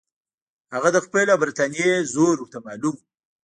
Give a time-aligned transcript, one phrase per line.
[0.73, 3.03] هغه د خپل او برټانیې زور ورته معلوم وو.